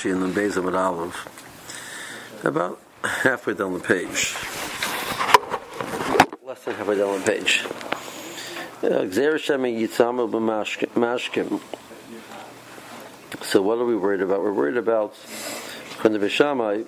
Rashi 0.00 0.12
in 0.12 0.20
the 0.20 0.28
base 0.28 0.56
of 0.56 0.66
an 0.66 0.74
olive, 0.74 1.28
about 2.44 2.80
halfway 3.04 3.54
down 3.54 3.74
the 3.74 3.80
page. 3.80 4.34
Less 6.44 6.64
than 6.64 6.74
halfway 6.74 6.96
down 6.96 7.20
the 7.20 7.26
page. 7.26 7.64
So 13.42 13.60
what 13.60 13.78
are 13.78 13.84
we 13.84 13.96
worried 13.96 14.22
about? 14.22 14.42
We're 14.42 14.52
worried 14.52 14.76
about 14.76 15.16
from 15.16 16.14
the 16.14 16.18
Beis 16.18 16.30
Shammai 16.30 16.84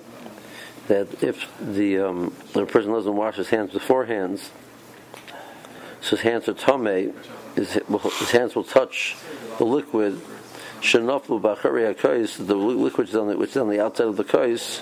that 0.87 1.23
if 1.23 1.51
the, 1.59 1.99
um, 1.99 2.35
the 2.53 2.65
person 2.65 2.91
doesn't 2.91 3.15
wash 3.15 3.35
his 3.35 3.49
hands 3.49 3.73
beforehand, 3.73 4.41
so 6.01 6.09
his 6.11 6.21
hands 6.21 6.49
are 6.49 6.53
tame, 6.53 7.13
his, 7.55 7.73
his 7.73 8.31
hands 8.31 8.55
will 8.55 8.63
touch 8.63 9.15
the 9.57 9.65
liquid 9.65 10.19
shenaflu 10.83 11.41
b'achari 11.41 11.95
hakais, 11.95 12.45
the 12.45 12.53
liquid 12.55 12.97
which 12.97 13.09
is, 13.09 13.15
on 13.15 13.29
the, 13.29 13.37
which 13.37 13.51
is 13.51 13.57
on 13.57 13.69
the 13.69 13.83
outside 13.83 14.07
of 14.07 14.17
the 14.17 14.23
kais, 14.23 14.81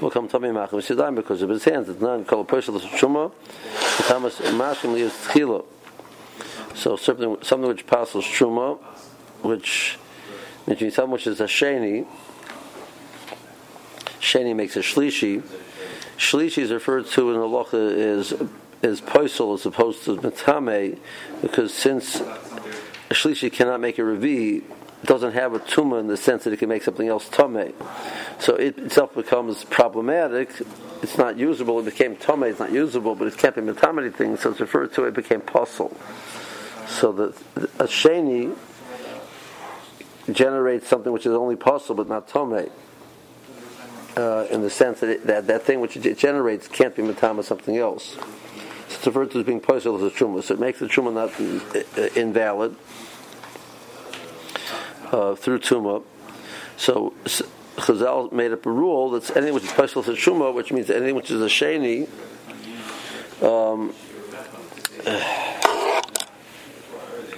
will 0.00 0.10
come 0.10 0.28
tummy 0.28 0.50
machim 0.50 0.78
sidayim 0.78 1.16
because 1.16 1.42
of 1.42 1.48
his 1.48 1.64
hands. 1.64 1.88
It's 1.88 2.00
not 2.00 2.26
called 2.26 2.46
a 2.46 2.48
person 2.48 2.76
of 2.76 2.82
shuma. 2.82 3.32
Thomas 4.06 4.38
mashim 4.38 4.94
liyas 4.94 5.10
tchila. 5.26 5.64
So 6.76 6.96
something 6.96 7.38
something 7.42 7.68
which 7.68 7.86
passes 7.86 8.24
truma, 8.24 8.78
which 9.42 9.98
means 10.66 10.94
something 10.94 11.10
which 11.10 11.26
is 11.26 11.40
a 11.40 11.44
sheni. 11.44 12.06
Sheni 14.20 14.54
makes 14.54 14.76
a 14.76 14.80
shlishi. 14.80 15.42
Shlishi 16.18 16.58
is 16.58 16.70
referred 16.70 17.06
to 17.08 17.32
in 17.32 17.40
the 17.40 17.46
locha 17.46 17.74
is 17.74 18.32
is 18.82 19.00
poisel 19.00 19.54
as 19.54 19.66
opposed 19.66 20.04
to 20.04 20.16
metame, 20.18 20.98
because 21.42 21.74
since 21.74 22.20
a 22.20 23.14
shlishi 23.14 23.50
cannot 23.52 23.80
make 23.80 23.98
a 23.98 24.02
revi, 24.02 24.62
doesn't 25.04 25.32
have 25.32 25.54
a 25.54 25.58
tumor 25.60 25.98
in 25.98 26.08
the 26.08 26.16
sense 26.16 26.44
that 26.44 26.52
it 26.52 26.58
can 26.58 26.68
make 26.68 26.82
something 26.82 27.08
else 27.08 27.28
tame. 27.28 27.72
So 28.40 28.54
it 28.54 28.78
itself 28.78 29.14
becomes 29.14 29.64
problematic. 29.64 30.50
It's 31.02 31.16
not 31.16 31.36
usable. 31.36 31.78
It 31.80 31.84
became 31.84 32.16
tame. 32.16 32.42
It's 32.44 32.58
not 32.58 32.72
usable, 32.72 33.14
but 33.14 33.28
it 33.28 33.36
can't 33.38 33.54
be 33.54 33.62
metamity 33.62 34.12
thing. 34.12 34.36
So 34.36 34.50
it's 34.50 34.60
referred 34.60 34.92
to. 34.94 35.04
It 35.04 35.14
became 35.14 35.40
puzzle. 35.40 35.96
So 36.88 37.12
the 37.12 37.26
a 37.78 37.84
sheni 37.86 38.56
generates 40.32 40.88
something 40.88 41.12
which 41.12 41.26
is 41.26 41.32
only 41.32 41.56
possible 41.56 42.04
but 42.04 42.08
not 42.08 42.28
tome. 42.28 42.68
Uh, 44.16 44.46
in 44.50 44.62
the 44.62 44.70
sense 44.70 44.98
that, 44.98 45.10
it, 45.10 45.26
that 45.26 45.46
that 45.46 45.62
thing 45.62 45.80
which 45.80 45.96
it 45.96 46.18
generates 46.18 46.66
can't 46.66 46.96
be 46.96 47.02
matama 47.02 47.44
something 47.44 47.76
else. 47.76 48.16
So 48.88 48.94
it's 48.96 49.06
referred 49.06 49.30
to 49.32 49.38
as 49.38 49.46
being 49.46 49.60
posel 49.60 49.96
as 49.96 50.02
a 50.02 50.10
truma. 50.10 50.42
So 50.42 50.54
it 50.54 50.60
makes 50.60 50.80
the 50.80 50.86
truma 50.86 51.12
not 51.12 51.30
uh, 51.38 52.08
invalid 52.18 52.74
uh, 55.12 55.34
through 55.34 55.60
tuma. 55.60 56.02
So 56.76 57.12
Chazal 57.76 58.32
made 58.32 58.52
up 58.52 58.66
a 58.66 58.70
rule 58.70 59.10
that 59.10 59.36
anything 59.36 59.54
which 59.54 59.64
is 59.64 59.70
special 59.70 60.02
to 60.02 60.12
a 60.12 60.14
truma, 60.14 60.52
which 60.52 60.72
means 60.72 60.90
anything 60.90 61.14
which 61.14 61.30
is 61.30 61.40
a 61.40 61.46
sheni. 61.46 62.08
Um, 63.42 63.94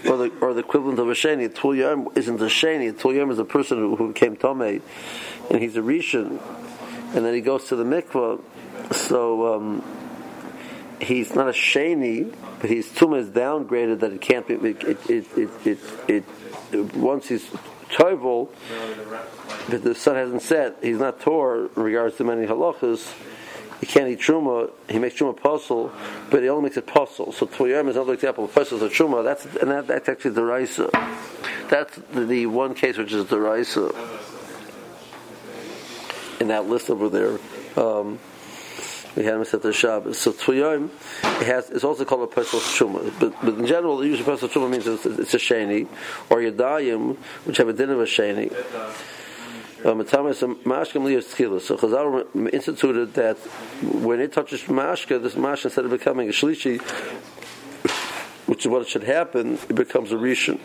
or 0.06 0.16
the, 0.16 0.32
or 0.40 0.54
the 0.54 0.60
equivalent 0.60 0.98
of 0.98 1.08
a 1.08 1.12
sheni. 1.12 1.54
Tul 1.54 2.10
isn't 2.16 2.40
a 2.40 2.44
sheni. 2.44 2.98
Tul 2.98 3.30
is 3.30 3.38
a 3.38 3.44
person 3.44 3.78
who, 3.78 3.96
who 3.96 4.08
became 4.08 4.36
Tomei, 4.36 4.80
and 5.50 5.60
he's 5.60 5.76
a 5.76 5.80
Rishon, 5.80 6.40
and 7.14 7.24
then 7.24 7.34
he 7.34 7.40
goes 7.40 7.66
to 7.68 7.76
the 7.76 7.84
mikvah. 7.84 8.40
So 8.94 9.54
um, 9.54 9.84
he's 11.00 11.34
not 11.34 11.48
a 11.48 11.52
sheni, 11.52 12.34
but 12.60 12.70
his 12.70 12.86
tumah 12.88 13.20
is 13.20 13.28
downgraded 13.28 14.00
that 14.00 14.12
it 14.12 14.20
can't 14.20 14.46
be. 14.46 14.54
It 14.54 14.82
it 14.84 15.08
it, 15.36 15.66
it, 15.66 15.78
it 16.08 16.24
once 16.72 17.28
he's 17.28 17.46
toivel, 17.90 18.48
but 19.68 19.82
the 19.82 19.94
sun 19.94 20.16
hasn't 20.16 20.42
set. 20.42 20.76
He's 20.82 20.98
not 20.98 21.20
tor 21.20 21.70
in 21.76 21.82
regards 21.82 22.16
to 22.16 22.24
many 22.24 22.46
halachas 22.46 23.12
he 23.80 23.86
can't 23.86 24.08
eat 24.08 24.20
truma. 24.20 24.70
He 24.88 24.98
makes 24.98 25.16
truma 25.16 25.34
puzzle, 25.34 25.90
but 26.30 26.42
he 26.42 26.50
only 26.50 26.64
makes 26.64 26.76
it 26.76 26.86
puzzle. 26.86 27.32
So 27.32 27.46
Toyam 27.46 27.88
is 27.88 27.96
another 27.96 28.12
example 28.12 28.44
of 28.44 28.54
puzzles 28.54 28.82
of 28.82 28.92
truma. 28.92 29.24
That's 29.24 29.46
and 29.56 29.70
that, 29.70 29.86
that's 29.86 30.08
actually 30.08 30.32
the 30.32 30.44
raisa. 30.44 30.90
That's 31.70 31.96
the, 32.12 32.26
the, 32.26 32.46
one 32.46 32.74
case 32.74 32.98
which 32.98 33.12
is 33.12 33.26
the 33.26 33.40
raisa 33.40 33.90
in 36.40 36.48
that 36.48 36.66
list 36.66 36.90
over 36.90 37.08
there. 37.08 37.38
Um, 37.76 38.18
we 39.16 39.24
had 39.24 39.40
the 39.40 39.72
Shabbos. 39.72 40.18
So 40.18 40.32
Toyam 40.32 40.90
it 41.40 41.46
has 41.46 41.70
it's 41.70 41.84
also 41.84 42.04
called 42.04 42.22
a 42.22 42.40
of 42.40 42.46
truma. 42.46 43.12
But, 43.18 43.34
but 43.40 43.54
in 43.54 43.66
general, 43.66 43.98
the 43.98 44.16
puzzle 44.22 44.46
of 44.48 44.52
truma 44.52 44.70
means 44.70 44.86
it's, 44.86 45.06
it's 45.06 45.34
a 45.34 45.38
sheni 45.38 45.88
or 46.28 46.38
yadayim, 46.38 47.16
which 47.44 47.56
have 47.56 47.68
a 47.68 47.72
din 47.72 47.90
of 47.90 48.00
a 48.00 48.04
sheni. 48.04 48.52
Um, 49.82 50.00
um, 50.00 50.06
so 50.06 50.16
Chazal 51.76 52.52
instituted 52.52 53.14
that 53.14 53.38
when 53.82 54.20
it 54.20 54.32
touches 54.32 54.62
mashka, 54.64 55.22
this 55.22 55.36
mashka 55.36 55.66
instead 55.66 55.86
of 55.86 55.90
becoming 55.90 56.28
a 56.28 56.32
shlishi, 56.32 56.80
which 58.46 58.66
is 58.66 58.70
what 58.70 58.86
should 58.88 59.04
happen, 59.04 59.54
it 59.54 59.74
becomes 59.74 60.12
a 60.12 60.16
rishon. 60.16 60.60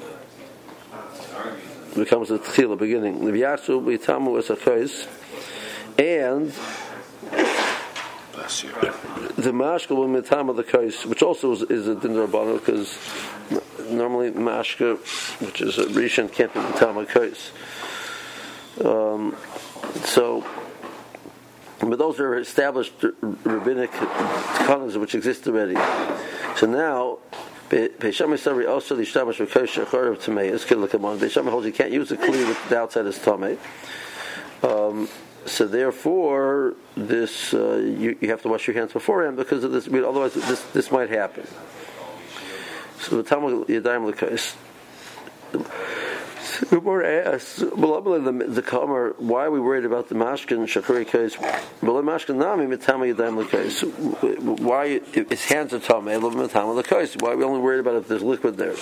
It 1.92 1.96
becomes 1.96 2.30
a 2.30 2.40
tchila 2.40 2.78
beginning. 2.78 3.22
V'yasu 3.22 3.82
the 8.46 9.52
mashka 9.52 9.96
will 9.96 10.08
mitam 10.08 10.50
of 10.50 10.56
the 10.56 10.64
kais, 10.64 11.06
which 11.06 11.24
also 11.24 11.52
is, 11.52 11.64
is 11.64 11.88
a 11.88 11.96
din 11.96 12.14
because 12.14 12.98
normally 13.90 14.32
mashka, 14.32 14.98
which 15.42 15.62
is 15.62 15.78
a 15.78 15.86
rishon, 15.86 16.32
can't 16.32 16.54
be 16.54 16.60
mitam 16.60 16.98
of. 16.98 17.52
Um, 18.86 19.36
so, 20.04 20.46
but 21.80 21.98
those 21.98 22.20
are 22.20 22.38
established 22.38 22.94
rabbinic 23.22 23.92
canons 23.92 24.98
which 24.98 25.16
exist 25.16 25.48
already. 25.48 25.76
So 26.56 26.68
now, 26.68 27.20
Beisham 27.70 28.30
Yisrael 28.30 28.70
also 28.70 28.96
the 28.96 29.04
Ishtamash 29.04 29.46
V'Kosh 29.46 29.84
Shachar 29.84 30.12
of 30.12 30.20
Tamei 30.20 30.52
is 30.52 30.64
Kilakamon. 30.66 31.18
Beisham 31.18 31.50
holds 31.50 31.66
you 31.66 31.74
can't 31.74 31.92
use 31.92 32.10
the 32.10 32.18
kli 32.18 32.48
with 32.48 32.70
the 32.70 32.78
outside 32.78 33.06
is 33.06 33.18
Tamei. 33.18 33.58
Um, 34.64 35.10
so 35.46 35.68
therefore, 35.68 36.74
this 36.96 37.54
uh, 37.54 37.76
you, 37.76 38.18
you 38.20 38.30
have 38.30 38.42
to 38.42 38.48
wash 38.48 38.68
your 38.68 38.76
hands 38.76 38.94
beforehand 38.94 39.38
because 39.38 39.64
of 39.64 39.72
this. 39.72 39.88
Otherwise, 39.88 40.34
this 40.34 40.62
this 40.74 40.92
might 40.92 41.10
happen. 41.10 41.48
So 43.00 43.18
the 43.18 43.24
Talmud 43.24 43.68
Yadayim 43.68 44.12
Lekais. 44.12 44.56
The 45.52 47.34
asks, 47.34 47.58
the, 47.58 48.64
Kamar, 48.66 49.16
why 49.18 49.46
are 49.46 49.52
we 49.52 49.60
worried 49.60 49.84
about 49.84 50.08
the 50.10 50.16
Mashkin 50.16 50.66
Shakuri 50.66 51.06
case? 51.06 51.38
Well, 51.82 51.96
the 51.96 52.02
Mashkin 52.02 52.36
Nami 52.36 52.66
Mitama 52.66 53.50
case. 53.50 53.82
Why 53.82 55.00
his 55.00 55.46
hands 55.46 55.74
are 55.74 55.80
Tame, 55.80 56.06
Mitama 56.06 56.84
case? 56.88 57.16
Why 57.20 57.32
are 57.32 57.38
we 57.38 57.44
only 57.44 57.60
worried 57.60 57.80
about 57.80 57.96
if 57.96 58.08
there's 58.08 58.24
liquid 58.24 58.58
there? 58.58 58.76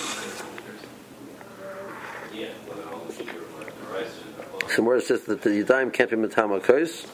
Somewhere 4.74 4.96
it 4.96 5.04
says 5.04 5.22
that 5.26 5.42
the 5.42 5.50
Yadayim 5.50 5.92
can't 5.92 6.10
be 6.10 6.16
Mitama 6.16 6.60
case. 6.60 7.06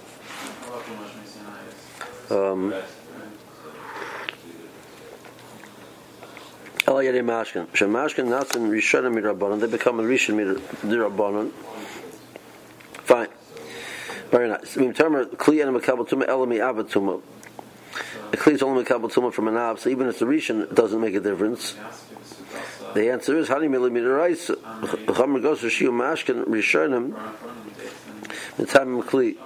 Um. 2.31 2.73
They 6.87 7.13
become 9.67 10.01
a 10.01 10.03
Rishon 10.03 10.59
Mirabanan. 10.83 11.53
Fine. 13.05 13.29
Very 14.31 14.49
nice. 14.49 14.75
Kli 14.77 15.63
and 15.63 15.77
Makabal 15.77 16.09
Tuma 16.09 16.27
Elami 16.27 16.61
Abatuma. 16.61 17.21
A 18.33 18.37
Kli 18.37 18.53
is 18.53 18.63
only 18.63 18.85
Makabal 18.85 19.13
Tuma 19.13 19.31
from 19.33 19.49
an 19.49 19.57
Ab, 19.57 19.79
so 19.79 19.91
even 19.91 20.07
if 20.07 20.15
it's 20.15 20.23
a 20.23 20.25
Rishon, 20.25 20.63
it 20.63 20.75
doesn't 20.75 21.01
make 21.01 21.15
a 21.15 21.21
difference. 21.21 21.77
The 22.95 23.11
answer 23.11 23.37
is 23.39 23.49
Hani 23.49 23.71
Millimeter 23.71 24.15
Rice. 24.15 24.49
Chamer 24.49 25.43
goes 25.43 25.61
to 25.61 25.67
Shiu 25.67 25.91
Mashkin 25.91 26.45
Rishonim. 26.47 27.15
Kli. 28.59 29.37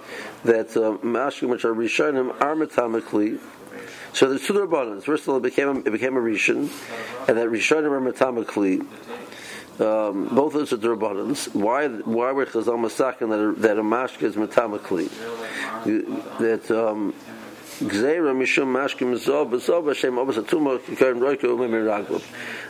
That 0.45 0.77
uh, 0.77 0.99
Mashkin 1.05 1.49
which 1.49 1.65
are 1.65 1.75
Rishonim 1.75 2.31
are 2.41 2.55
Metamikli. 2.57 3.41
So 4.15 4.29
there's 4.29 4.47
two 4.47 4.53
rabbanans. 4.53 5.03
First 5.03 5.25
of 5.25 5.31
all, 5.31 5.39
it 5.39 5.43
became 5.43 5.79
it 5.79 5.91
became 5.91 6.17
a 6.17 6.21
rishon, 6.21 6.71
and 7.29 7.37
that 7.37 7.49
rishonim 7.49 7.91
are 7.91 8.13
metamakli. 8.13 8.81
Um, 9.81 10.29
both 10.29 10.55
of 10.55 10.71
those 10.71 10.73
are 10.73 10.77
rabbanans. 10.77 11.53
Why 11.53 11.89
why 11.89 12.31
were 12.31 12.47
Chazal 12.47 12.79
masakin 12.79 13.31
that 13.31 13.41
a, 13.41 13.53
that 13.61 13.77
a 13.77 13.83
mashka 13.83 14.23
is 14.23 14.37
metamakli? 14.37 15.11
That 16.39 16.71
um, 16.71 17.13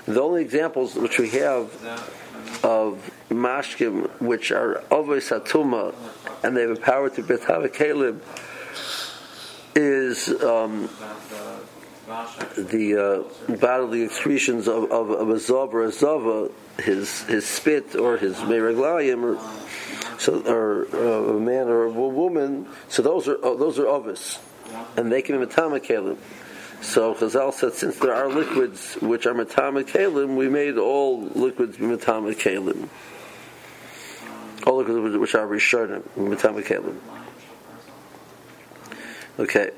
The 0.07 0.21
only 0.23 0.43
examples 0.43 0.95
which 0.95 1.19
we 1.19 1.31
have 1.31 1.71
of 2.63 3.11
mashkim 3.31 4.11
which 4.21 4.53
are 4.53 4.83
obas 4.91 5.39
atuma 5.39 5.95
and 6.43 6.57
they 6.57 6.63
have 6.63 6.71
a 6.71 6.77
power 6.77 7.11
to 7.11 7.23
betava 7.23 7.69
kalim 7.69 8.21
is 9.75 10.29
um, 10.43 10.89
the 12.57 13.25
uh, 13.49 13.55
bodily 13.57 14.05
excretions 14.05 14.69
of, 14.69 14.91
of, 14.91 15.11
of 15.11 15.31
a 15.31 15.35
zav 15.35 15.73
or 15.73 15.85
a 15.85 15.93
zava, 15.93 16.51
his 16.79 17.23
his 17.23 17.47
spit 17.47 17.97
or 17.97 18.17
his 18.17 18.37
meraglayim, 18.37 19.23
or 19.23 20.19
so 20.19 20.41
or 20.47 20.87
uh, 20.95 21.37
a 21.37 21.41
man 21.41 21.69
or 21.69 21.85
a 21.85 21.91
woman. 21.91 22.69
So 22.89 23.03
those 23.03 23.27
are 23.27 23.43
uh, 23.45 23.55
those 23.55 23.79
are 23.79 23.87
ovis, 23.87 24.39
and 24.97 25.11
they 25.11 25.23
can 25.23 25.39
be 25.39 25.47
matama 25.47 25.81
kalim. 25.81 26.17
So 26.81 27.15
Chazal 27.15 27.53
said, 27.53 27.73
since 27.73 27.99
there 27.99 28.15
are 28.15 28.29
liquids 28.29 28.95
which 28.95 29.27
are 29.27 29.35
matama 29.35 29.83
kalim, 29.85 30.37
we 30.37 30.49
made 30.49 30.77
all 30.77 31.23
liquids 31.23 31.77
be 31.77 31.87
matama 31.87 32.33
kalim. 32.35 32.89
All 34.67 34.77
liquids 34.79 35.17
which 35.17 35.35
are 35.35 35.47
rishonim, 35.47 36.03
matama 36.17 36.63
kalim. 36.63 36.97
Okay. 39.39 39.71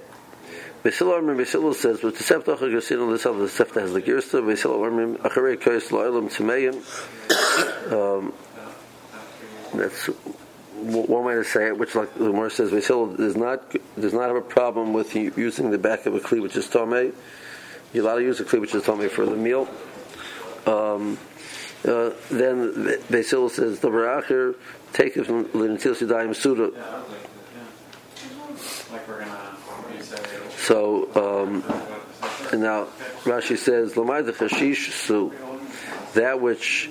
Beis 0.85 0.99
Hillel 0.99 1.15
Armin 1.15 1.37
Beis 1.37 1.51
Hillel 1.51 1.75
says, 1.75 2.03
"With 2.03 2.19
the 2.19 2.23
Sefta 2.23 2.57
Chagosin 2.57 3.03
on 3.03 3.11
this 3.11 3.27
other 3.27 3.41
the 3.41 3.47
Sefta 3.47 3.81
has 3.81 3.93
the 3.93 4.03
Girsta. 4.03 4.43
Beis 4.43 4.63
Hillel 4.63 4.83
Armin 4.83 5.17
Acharei 5.17 5.57
Kois 5.57 5.91
Lo'ilam 5.91 6.29
Tmeim." 6.31 6.77
Um, 7.93 8.33
that's 9.75 10.11
one 10.87 11.25
way 11.25 11.35
to 11.35 11.45
say 11.45 11.67
it, 11.67 11.79
which, 11.79 11.95
like 11.95 12.13
the 12.15 12.27
Gemara 12.27 12.51
says, 12.51 12.71
Beis 12.71 12.87
Hillel 12.87 13.15
does 13.15 13.37
not 13.37 13.75
does 13.99 14.13
not 14.13 14.29
have 14.29 14.37
a 14.37 14.41
problem 14.41 14.93
with 14.93 15.15
using 15.15 15.71
the 15.71 15.79
back 15.79 16.07
of 16.07 16.15
a 16.15 16.21
kli 16.21 16.41
which 16.41 16.57
is 16.57 16.67
tomei. 16.67 17.13
You're 17.93 18.05
allowed 18.05 18.19
to 18.19 18.23
use 18.23 18.41
a 18.41 18.45
kli 18.45 18.61
which 18.61 18.75
is 18.75 18.83
tomei 18.83 19.11
for 19.11 19.27
the 19.27 19.37
meal. 19.37 19.69
Um, 20.67 21.19
uh, 21.85 22.11
then 22.31 22.73
Beis 23.09 23.31
Hillel 23.31 23.49
says 23.49 23.81
the 23.81 23.89
baracher 23.89 24.57
take 24.93 25.17
it 25.17 25.27
from 25.27 25.45
Linatil 25.47 25.95
Sidayim 25.95 26.35
Suda. 26.35 26.73
So 30.57 31.11
um, 31.15 31.63
and 32.53 32.63
now 32.63 32.87
Rashi 33.25 33.57
says 33.57 33.93
the 33.93 34.03
Chashish 34.03 34.91
Su 34.91 35.33
that 36.15 36.41
which 36.41 36.91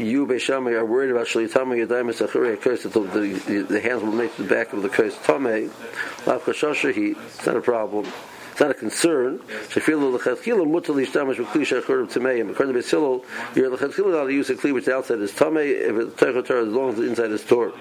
you 0.00 0.26
Beis 0.26 0.40
Shammai 0.40 0.72
are 0.72 0.84
worried 0.84 1.10
about 1.10 1.26
Shalitama 1.26 1.86
Yadayim 1.86 2.12
Esachuri 2.12 2.60
curse 2.60 2.82
that 2.84 2.92
the, 2.92 3.66
the 3.68 3.80
hands 3.80 4.02
will 4.02 4.12
make 4.12 4.36
the 4.36 4.44
back 4.44 4.72
of 4.72 4.82
the 4.82 4.88
curse 4.88 5.16
Tame 5.26 5.70
Lav 6.26 6.44
Chashashahi 6.44 7.16
it's 7.16 7.46
not 7.46 7.56
a 7.56 7.60
problem 7.60 8.06
it's 8.50 8.60
not 8.60 8.70
a 8.72 8.74
concern. 8.74 9.36
According 9.36 9.72
to 9.72 10.18
Beis 12.78 12.90
Hillel, 12.90 13.24
you're 13.54 13.70
lechatchila 13.70 14.04
allowed 14.04 14.26
to 14.26 14.32
use 14.34 14.50
a 14.50 14.54
kli 14.54 14.74
which 14.74 14.84
the 14.84 14.94
outside 14.94 15.20
is 15.20 15.32
tame 15.32 15.56
if 15.56 15.96
it's 15.96 16.50
as 16.50 16.68
long 16.68 16.90
as 16.90 16.96
the 16.96 17.04
inside 17.04 17.30
is 17.30 17.42
torn. 17.42 17.72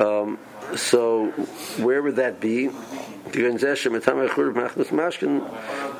Um, 0.00 0.38
so 0.76 1.30
where 1.82 2.02
would 2.02 2.16
that 2.16 2.40
be? 2.40 2.70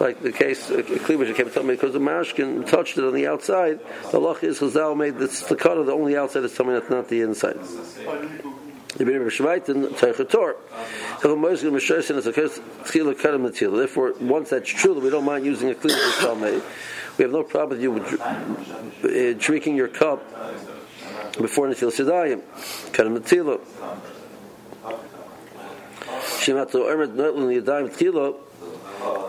like 0.01 0.21
the 0.21 0.33
case 0.33 0.71
a 0.71 0.83
cleavage 0.83 1.35
came 1.37 1.51
to 1.51 1.63
me 1.63 1.75
because 1.75 1.93
the 1.93 1.99
mashkin 1.99 2.67
touched 2.69 2.97
it 2.99 3.05
on 3.05 3.15
the 3.15 3.27
outside. 3.27 3.81
The 4.11 4.21
loch 4.21 4.45
is 4.45 4.61
Chazal 4.61 4.97
made 4.97 5.19
the 5.19 5.27
stakata 5.27 5.85
the 5.87 5.93
only 5.93 6.17
outside 6.17 6.45
is 6.45 6.55
something 6.55 6.75
that's 6.75 6.91
not 6.91 7.09
the 7.09 7.23
inside. 7.23 7.59
Therefore, 13.77 14.13
once 14.21 14.51
that's 14.51 14.71
true, 14.71 15.01
we 15.01 15.11
don't 15.11 15.25
mind 15.25 15.45
using 15.45 15.71
a 15.71 15.75
cleavage 15.75 16.71
we 17.17 17.23
have 17.23 17.33
no 17.33 17.45
problem 17.45 17.81
with 17.81 17.83
you 17.83 17.95
uh, 19.05 19.35
drinking 19.39 19.77
your 19.77 19.89
cup 19.89 20.21
before 21.39 21.69
Natil 21.69 21.93
Sidayim. 21.93 22.43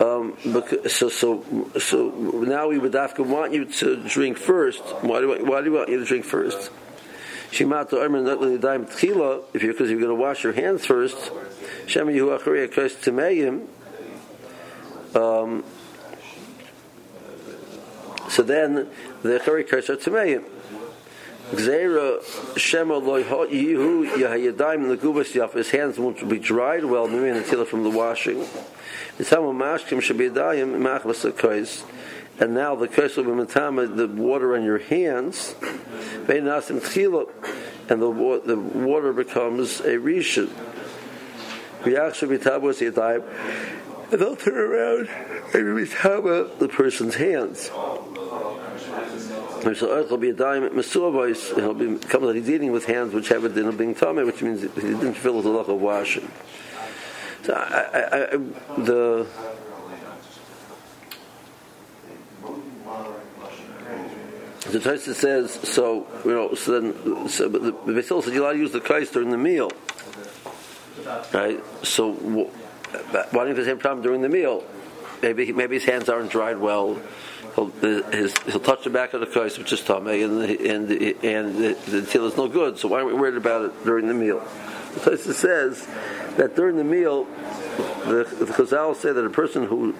Um, 0.00 0.36
so, 0.86 1.08
so, 1.08 1.70
so 1.78 2.08
now 2.46 2.68
we 2.68 2.78
would 2.78 2.94
have 2.94 3.14
want 3.22 3.52
you 3.52 3.64
to 3.64 3.96
drink 4.08 4.38
first. 4.38 4.82
Why 5.02 5.20
do, 5.20 5.34
I, 5.34 5.42
why 5.42 5.62
do 5.62 5.70
we 5.70 5.78
want 5.78 5.88
you 5.88 5.98
to 5.98 6.04
drink 6.04 6.24
first? 6.24 6.70
If 7.52 7.60
you're 7.60 7.68
because 9.72 9.90
you're 9.90 10.00
going 10.00 10.08
to 10.08 10.14
wash 10.14 10.44
your 10.44 10.52
hands 10.52 10.84
first, 10.84 11.16
um, 15.14 15.64
so 18.28 18.42
then 18.42 18.88
the 19.22 19.64
Kais 19.64 19.88
are 19.88 19.96
yihu 19.96 20.44
his 25.52 25.70
hands 25.70 25.98
won't 25.98 26.28
be 26.28 26.38
dried 26.38 26.84
well 26.84 27.06
from 27.64 27.84
the 27.84 27.90
washing. 27.90 28.46
And 32.38 32.52
now 32.52 32.74
the 32.74 32.88
curse 32.88 33.16
will 33.16 33.24
be 33.24 33.30
matama 33.30 33.86
the 33.86 34.08
water 34.08 34.56
on 34.56 34.64
your 34.64 34.78
hands 34.78 35.54
and 37.88 38.02
the 38.02 38.10
the 38.44 38.56
water 38.56 39.12
becomes 39.12 39.80
a 39.80 39.94
rishon. 39.96 40.50
And 44.12 44.20
they'll 44.20 44.36
turn 44.36 44.54
around 44.54 45.08
and 45.54 45.74
be 45.74 46.58
the 46.58 46.68
person's 46.68 47.14
hands. 47.14 47.70
Will 49.66 50.16
be 50.16 50.30
a. 50.30 51.54
He'll 51.56 51.74
be 51.74 51.98
come 51.98 52.22
that 52.22 52.36
he's 52.36 52.48
eating 52.48 52.70
with 52.70 52.86
hands 52.86 53.12
which 53.12 53.28
have 53.28 53.42
a 53.44 53.48
din 53.48 53.76
being 53.76 53.96
tummy, 53.96 54.22
which 54.22 54.40
means 54.40 54.62
he 54.62 54.68
didn't 54.68 55.14
fill 55.14 55.40
a 55.40 55.40
lot 55.40 55.68
of 55.68 55.80
washing. 55.80 56.30
So 57.42 57.52
I, 57.52 57.58
I, 57.58 58.24
I, 58.24 58.36
the 58.80 59.26
the 64.70 64.78
Taisa 64.78 65.14
says 65.14 65.52
so. 65.52 66.06
You 66.24 66.30
know, 66.30 66.54
so 66.54 66.80
then 66.80 67.28
so, 67.28 67.48
but 67.48 67.62
the 67.62 67.72
Beis 67.72 68.06
Hillel 68.06 68.22
said 68.22 68.34
you 68.34 68.44
allowed 68.44 68.52
to 68.52 68.58
use 68.58 68.72
the 68.72 68.80
kais 68.80 69.10
during 69.10 69.30
the 69.30 69.38
meal, 69.38 69.72
right? 71.34 71.60
So 71.84 72.12
why 72.12 72.50
don't 73.32 73.48
you 73.48 73.48
have 73.48 73.56
the 73.56 73.64
same 73.64 73.78
problem 73.78 74.04
during 74.04 74.22
the 74.22 74.28
meal? 74.28 74.62
Maybe 75.22 75.50
maybe 75.50 75.74
his 75.74 75.84
hands 75.84 76.08
aren't 76.08 76.30
dried 76.30 76.58
well 76.58 77.00
he'll, 77.54 77.70
his, 77.70 78.34
he'll 78.46 78.60
touch 78.60 78.84
the 78.84 78.90
back 78.90 79.14
of 79.14 79.20
the 79.20 79.26
kais, 79.26 79.58
which 79.58 79.72
is 79.72 79.82
tummy, 79.82 80.22
and 80.22 80.40
the, 80.40 80.70
and 80.70 80.88
the, 80.88 81.16
and 81.22 81.56
the, 81.56 81.74
the 81.86 82.24
is 82.24 82.36
no 82.36 82.48
good. 82.48 82.78
So 82.78 82.88
why 82.88 83.00
are 83.00 83.06
we 83.06 83.14
worried 83.14 83.36
about 83.36 83.64
it 83.64 83.84
during 83.84 84.08
the 84.08 84.14
meal? 84.14 84.40
The 84.94 85.10
Tosha 85.10 85.32
says 85.32 85.86
that 86.36 86.56
during 86.56 86.76
the 86.76 86.84
meal, 86.84 87.24
the, 88.04 88.24
the 88.38 88.46
Chazal 88.46 88.96
say 88.96 89.12
that 89.12 89.24
a 89.24 89.30
person 89.30 89.66
who 89.66 89.94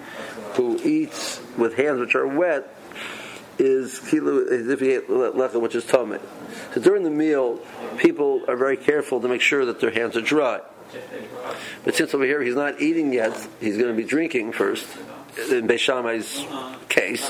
who 0.57 0.79
eats 0.83 1.39
with 1.55 1.75
hands 1.75 1.99
which 1.99 2.15
are 2.15 2.27
wet 2.27 2.73
is 3.59 3.99
kilu 3.99 4.71
if 4.71 4.79
he 4.79 4.91
ate 4.91 5.07
lechem, 5.07 5.61
which 5.61 5.75
is 5.75 5.85
tummy. 5.85 6.17
So 6.73 6.81
during 6.81 7.03
the 7.03 7.11
meal, 7.11 7.59
people 7.97 8.43
are 8.47 8.57
very 8.57 8.77
careful 8.77 9.21
to 9.21 9.27
make 9.27 9.41
sure 9.41 9.65
that 9.65 9.79
their 9.79 9.91
hands 9.91 10.17
are 10.17 10.21
dry. 10.21 10.61
But 11.83 11.95
since 11.95 12.13
over 12.13 12.23
here 12.23 12.41
he's 12.41 12.55
not 12.55 12.81
eating 12.81 13.13
yet, 13.13 13.33
he's 13.59 13.77
going 13.77 13.95
to 13.95 13.97
be 13.97 14.07
drinking 14.07 14.53
first 14.53 14.87
in 15.51 15.67
Beis 15.67 15.79
Shammai's 15.79 16.43
case, 17.07 17.29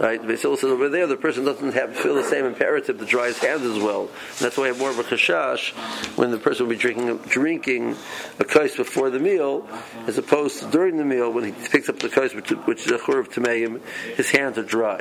right? 0.00 0.20
Beis 0.22 0.42
Hillel 0.42 0.56
says 0.56 0.70
over 0.70 0.88
there 0.88 1.06
the 1.06 1.16
person 1.16 1.44
doesn't 1.44 1.74
have 1.74 1.96
feel 1.96 2.14
the 2.14 2.24
same 2.24 2.44
imperative 2.44 2.98
to 2.98 3.04
dry 3.04 3.26
his 3.26 3.38
hands 3.38 3.62
as 3.62 3.78
well. 3.78 4.02
And 4.02 4.38
that's 4.38 4.56
why 4.56 4.64
I 4.64 4.66
have 4.68 4.78
more 4.78 4.90
of 4.90 4.98
a 4.98 5.02
chashash 5.02 5.72
when 6.16 6.30
the 6.30 6.38
person 6.38 6.66
will 6.66 6.74
be 6.74 6.78
drinking 6.78 7.16
drinking 7.18 7.96
a 8.38 8.44
kais 8.44 8.76
before 8.76 9.10
the 9.10 9.18
meal, 9.18 9.68
as 10.06 10.18
opposed 10.18 10.60
to 10.60 10.70
during 10.70 10.96
the 10.96 11.04
meal 11.04 11.32
when 11.32 11.44
he 11.44 11.52
picks 11.52 11.88
up 11.88 11.98
the 11.98 12.08
kais, 12.08 12.34
which, 12.34 12.50
which 12.50 12.86
is 12.86 12.92
a 12.92 12.98
chur 12.98 13.18
of 13.18 13.30
tameim, 13.30 13.80
his 14.16 14.30
hands 14.30 14.58
are 14.58 14.62
dry. 14.62 15.00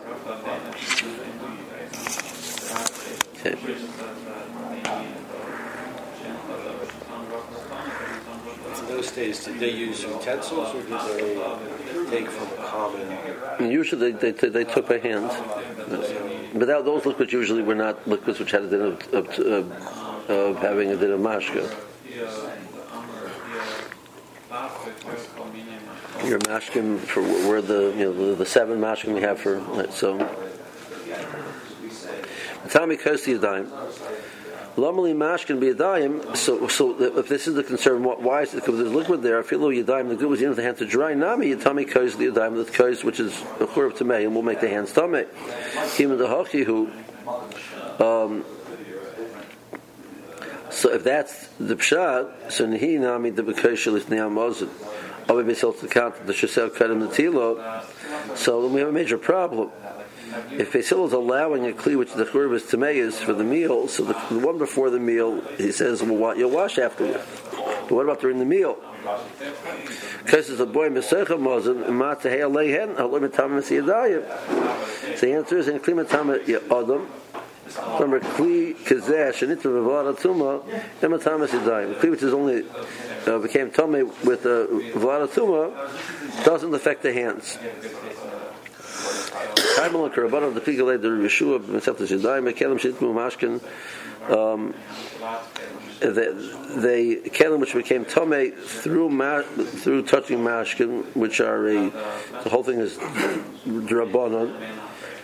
Okay. 3.46 3.56
Those 8.92 9.12
days, 9.12 9.46
did 9.46 9.60
they 9.60 9.72
use 9.72 10.04
utensils 10.04 10.76
or 10.76 10.82
did 10.82 10.92
they 10.92 12.10
take 12.10 12.30
from 12.30 12.48
a 12.60 12.68
common? 12.68 13.72
Usually 13.72 14.12
they, 14.12 14.32
they, 14.32 14.50
they 14.50 14.64
took 14.64 14.88
by 14.88 14.98
hand. 15.00 15.30
But 16.54 16.68
that, 16.68 16.86
those 16.86 17.06
liquids 17.06 17.32
usually 17.32 17.64
were 17.64 17.76
not 17.76 18.08
liquids 18.08 18.40
which 18.40 18.52
had 18.52 18.64
a 18.64 18.70
din 18.70 18.82
of, 18.82 19.14
of, 19.14 19.40
of, 19.40 20.30
of 20.30 20.58
having 20.58 20.90
a 20.92 20.98
din 20.98 21.12
of 21.12 21.20
mashka. 21.20 21.64
Your 26.28 26.40
mashkim 26.40 27.00
for 27.00 27.22
where 27.22 27.62
the 27.62 27.94
you 27.98 28.06
know 28.06 28.14
the, 28.14 28.36
the 28.36 28.46
seven 28.46 28.80
mashkim 28.80 29.14
we 29.14 29.22
have 29.22 29.40
for 29.40 29.60
so. 29.92 30.18
Tommy 32.70 32.96
Kosti 32.96 33.40
Yadayim. 33.40 33.91
Lamali 34.76 35.16
mash 35.16 35.46
can 35.46 35.60
be 35.60 35.70
a 35.70 35.74
dime. 35.74 36.36
So, 36.36 36.68
so 36.68 37.00
if 37.18 37.28
this 37.28 37.48
is 37.48 37.56
the 37.56 37.64
concern, 37.64 38.04
why 38.04 38.44
is 38.44 38.54
it? 38.54 38.58
Because 38.58 38.78
there's 38.78 38.94
liquid 38.94 39.22
there. 39.22 39.40
I 39.40 39.44
feel 39.44 39.72
you 39.72 39.84
dime. 39.84 40.08
The 40.08 40.16
good 40.16 40.30
was 40.30 40.42
in 40.42 40.54
the 40.54 40.62
hand 40.62 40.78
to 40.78 40.86
dry. 40.86 41.14
Nami 41.14 41.54
yitami 41.54 41.90
kois 41.90 42.18
the 42.18 42.32
dime 42.32 42.56
the 42.56 42.64
kois 42.64 43.04
which 43.04 43.20
is 43.20 43.42
a 43.60 43.68
chur 43.68 43.88
of 43.88 43.96
tamei 43.96 44.24
and 44.24 44.34
will 44.34 44.42
make 44.42 44.62
the 44.62 44.70
hands 44.70 44.94
tamei. 44.94 45.28
Him 45.98 46.18
the 46.18 46.28
hachi 46.28 46.64
who. 46.64 46.90
Um, 48.04 48.46
so 50.70 50.94
if 50.94 51.04
that's 51.04 51.48
the 51.60 51.76
pshat, 51.76 52.52
so 52.52 52.70
he 52.72 52.98
nami 52.98 53.30
the 53.32 53.44
bekoshelis 53.44 54.04
niyamozin. 54.04 54.70
Or 55.30 55.36
maybe 55.36 55.54
still 55.54 55.74
to 55.74 55.88
count 55.88 56.26
the 56.26 56.34
Shesel 56.34 56.70
Kedem 56.70 57.08
Natilo. 57.08 57.86
So 58.36 58.64
then 58.64 58.74
we 58.74 58.80
have 58.80 58.90
a 58.90 58.92
major 58.92 59.18
problem. 59.18 59.72
If 60.52 60.72
Beis 60.72 60.90
Hillel 60.90 61.08
is 61.08 61.14
allowing 61.14 61.68
a 61.68 61.72
kli 61.74 61.98
which 61.98 62.14
the 62.14 62.26
churb 62.26 62.54
is 62.54 62.64
tameis 62.64 63.16
for 63.16 63.34
the 63.34 63.44
meal, 63.44 63.88
so 63.88 64.04
the, 64.04 64.14
the, 64.30 64.40
one 64.40 64.58
before 64.58 64.90
the 64.90 65.00
meal, 65.00 65.42
he 65.58 65.72
says, 65.72 66.02
well, 66.04 66.38
you'll 66.38 66.52
wash 66.52 66.78
afterward. 66.78 67.22
But 67.52 67.92
what 67.92 68.04
about 68.04 68.22
during 68.22 68.40
the 68.40 68.46
meal? 68.46 68.78
Because 70.24 70.50
it's 70.50 70.60
a 70.60 70.66
boy 70.66 70.90
mesecha 70.90 71.38
mozen 71.38 71.92
mat 71.94 72.22
tehei 72.22 72.42
aleihen 72.42 72.96
halim 72.96 73.28
etam 73.28 73.60
mesiyadayim. 73.60 75.18
So 75.18 75.26
the 75.26 75.34
answer 75.34 75.58
is 75.58 75.68
in 75.68 75.80
kli 75.80 76.06
metam 76.06 76.30
adam. 76.72 77.08
Remember, 78.00 78.20
kli 78.20 78.76
kazesh 78.76 79.42
and 79.42 79.58
itva 79.58 79.84
v'vada 79.84 80.18
tuma 80.18 80.64
ematam 81.02 81.46
mesiyadayim. 81.46 81.96
Kli 81.96 82.12
which 82.12 82.24
is 82.24 82.34
only 82.34 82.66
uh, 83.28 83.40
became 83.40 83.72
tummy 83.72 84.04
with 84.04 84.46
a 84.46 84.64
uh, 84.64 84.68
v'vada 84.68 85.28
tuma 85.28 86.46
doesn't 86.46 86.74
affect 86.74 87.02
the 87.04 87.12
hands. 87.12 87.58
Kaimel 89.76 90.06
and 90.06 90.56
the 90.56 90.62
Pigalei, 90.62 91.02
the 91.02 91.10
Shitmu 92.78 93.14
Mashkin, 93.14 93.62
um, 94.30 94.74
they, 96.00 96.32
they 96.80 97.30
which 97.60 97.74
became 97.74 98.06
tome 98.06 98.52
through 98.52 99.10
ma, 99.10 99.42
through 99.42 100.04
touching 100.04 100.40
mashkin, 100.40 101.04
which 101.16 101.40
are 101.40 101.68
a 101.68 101.90
the 102.44 102.50
whole 102.50 102.64
thing 102.64 102.80
is 102.80 102.98
drabanon. 102.98 104.54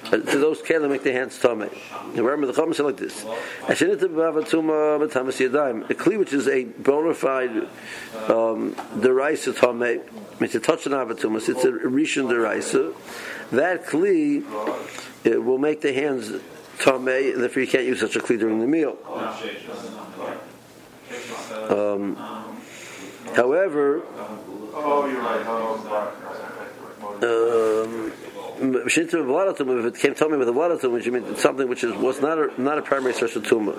Uh, 0.08 0.18
to 0.18 0.38
those 0.40 0.62
kelim 0.62 0.90
make 0.90 1.04
their 1.04 1.14
hands 1.14 1.38
tome. 1.40 1.70
Remember 2.16 2.48
the 2.48 2.54
chum 2.54 2.74
said 2.74 2.86
like 2.86 2.98
this: 2.98 3.24
A 3.24 3.74
kli 5.96 6.18
which 6.18 6.34
is 6.34 6.48
a 6.48 6.64
bona 6.64 7.14
fide 7.14 7.68
um, 8.30 8.74
deraisa 9.02 9.54
tome, 9.56 10.02
means 10.40 10.54
to 10.54 10.60
touch 10.60 10.86
an 10.86 10.94
avatumas. 10.94 11.50
It's 11.50 11.66
a 11.66 11.72
rishon 11.72 12.30
deraisa 12.30 12.94
that 13.52 13.86
kli 13.86 14.44
it 15.24 15.44
will 15.44 15.58
make 15.58 15.82
the 15.82 15.92
hands 15.94 16.32
tamei, 16.78 17.34
and 17.34 17.42
therefore 17.42 17.64
you 17.64 17.68
can't 17.68 17.86
use 17.86 18.00
such 18.00 18.16
a 18.16 18.20
kli 18.20 18.40
during 18.40 18.60
the 18.60 18.68
meal. 18.68 18.98
Um, 21.70 22.16
however, 23.36 24.04
um, 27.24 28.14
if 28.60 29.86
it 29.86 30.00
came 30.00 30.16
tummy 30.16 30.38
with 30.38 30.50
a 30.50 30.52
vladatum, 30.52 30.92
which 30.92 31.08
means 31.08 31.40
something 31.40 31.68
which 31.68 31.84
is 31.84 31.96
was 31.96 32.22
not 32.22 32.38
a, 32.38 32.62
not 32.62 32.78
a 32.78 32.82
primary 32.82 33.14
source 33.14 33.36
of 33.36 33.44
tumah, 33.44 33.76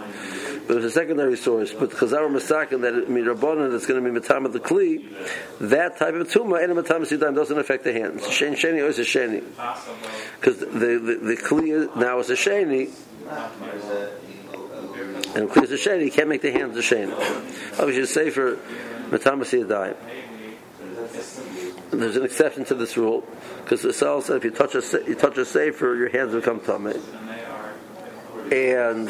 but 0.67 0.75
it 0.75 0.77
was 0.77 0.85
a 0.85 0.91
secondary 0.91 1.37
source. 1.37 1.73
But 1.73 1.91
Chazal 1.91 2.29
masakin 2.31 2.83
that 2.83 2.95
it 2.95 3.09
rabbanon 3.09 3.71
that's 3.71 3.87
going 3.87 4.03
to 4.03 4.09
be 4.09 4.13
matam 4.13 4.47
of 4.47 4.53
the 4.53 4.61
kli, 4.61 5.09
that 5.61 5.99
type 5.99 6.15
of 6.15 6.29
tumah 6.29 6.63
and 6.63 6.73
a 6.73 6.75
matam 6.75 7.03
sidam 7.03 7.35
doesn't 7.35 7.59
affect 7.59 7.85
the 7.85 7.93
hands. 7.93 8.29
Shen 8.31 8.55
sheni 8.55 8.87
is 8.87 8.99
a 8.99 9.03
sheni, 9.03 9.43
because 10.41 10.59
the, 10.59 10.67
the 10.67 11.21
the 11.23 11.37
kli 11.37 11.97
now 11.97 12.19
is 12.21 12.31
a 12.31 12.35
sheni. 12.35 12.91
And 15.37 15.51
kli 15.51 15.65
is 15.65 15.73
a 15.73 15.77
sheni, 15.77 16.05
you 16.07 16.11
can't 16.11 16.29
make 16.29 16.43
the 16.43 16.53
hands 16.53 16.77
a 16.77 16.81
sheni. 16.81 17.13
Obviously, 17.79 18.07
say 18.07 18.31
for 18.31 18.59
matam 19.11 19.41
sidam. 19.41 19.97
There's 21.91 22.17
an 22.17 22.25
exception 22.25 22.65
to 22.67 22.75
this 22.75 22.97
rule 22.97 23.25
because 23.63 23.83
the 23.83 23.93
Sal 23.93 24.21
said 24.21 24.37
if 24.37 24.45
you 24.45 24.51
touch 24.51 24.75
a 24.75 24.83
you 25.07 25.15
touch 25.15 25.39
a 25.39 25.45
safer, 25.45 25.95
your 25.97 26.11
hands 26.11 26.35
become 26.35 26.61
tummy, 26.61 26.95
and 28.53 29.09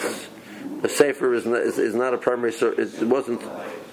the 0.81 0.89
safer 0.89 1.35
is 1.35 1.45
not, 1.45 1.61
is, 1.61 1.79
is 1.79 1.95
not 1.95 2.15
a 2.15 2.19
primary 2.19 2.53
source. 2.53 2.79
It 2.79 3.07
wasn't 3.07 3.43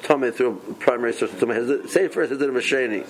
tummy 0.04 0.32
through 0.32 0.62
a 0.70 0.74
primary 0.76 1.14
source 1.14 1.32
tummy. 1.40 1.88
Safer 1.88 2.22
is 2.22 2.32
a 2.32 2.36
masheni. 2.36 3.08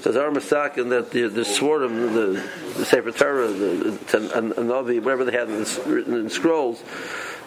Says 0.00 0.16
our 0.16 0.30
masak 0.30 0.78
and 0.78 0.90
that 0.92 1.10
the 1.10 1.28
the 1.28 1.44
swarm, 1.44 2.14
the, 2.14 2.42
the 2.78 2.84
Sefer 2.86 3.12
Torah, 3.12 3.48
the, 3.48 3.98
the 4.10 4.38
and, 4.38 4.52
and 4.52 4.68
whatever 4.70 5.26
they 5.26 5.32
had 5.32 5.50
in, 5.50 5.62
the, 5.62 6.20
in 6.20 6.30
scrolls, 6.30 6.82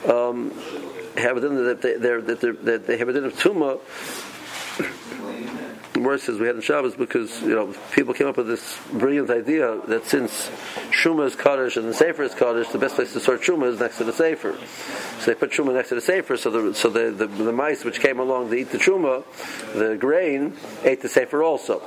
um, 0.07 0.51
have 1.17 1.41
din 1.41 1.55
that 1.65 1.81
they 1.81 1.95
that, 1.97 2.57
that 2.63 2.85
they 2.85 2.97
have 2.97 3.09
a 3.09 3.13
din 3.13 3.25
of 3.25 3.35
worse 6.03 6.29
as 6.29 6.39
we 6.39 6.47
had 6.47 6.55
in 6.55 6.61
Shabbos 6.61 6.95
because 6.95 7.41
you 7.41 7.55
know 7.55 7.73
people 7.93 8.13
came 8.13 8.27
up 8.27 8.37
with 8.37 8.47
this 8.47 8.79
brilliant 8.91 9.29
idea 9.29 9.79
that 9.87 10.05
since 10.05 10.49
Shuma 10.91 11.25
is 11.25 11.35
Kaddish 11.35 11.77
and 11.77 11.87
the 11.87 11.93
Sefer 11.93 12.23
is 12.23 12.33
Kaddish, 12.33 12.69
the 12.69 12.77
best 12.77 12.95
place 12.95 13.13
to 13.13 13.19
sort 13.19 13.41
Shuma 13.41 13.67
is 13.67 13.79
next 13.79 13.97
to 13.97 14.03
the 14.03 14.13
Sefer. 14.13 14.55
So 15.19 15.25
they 15.25 15.35
put 15.35 15.51
Shuma 15.51 15.73
next 15.73 15.89
to 15.89 15.95
the 15.95 16.01
Sefer, 16.01 16.37
so 16.37 16.49
the 16.49 16.73
so 16.73 16.89
the, 16.89 17.11
the, 17.11 17.27
the 17.27 17.51
mice 17.51 17.83
which 17.83 17.99
came 17.99 18.19
along 18.19 18.49
to 18.49 18.55
eat 18.55 18.71
the 18.71 18.77
Shuma, 18.77 19.23
the 19.73 19.97
grain, 19.97 20.55
ate 20.83 21.01
the 21.01 21.09
Sefer 21.09 21.43
also. 21.43 21.81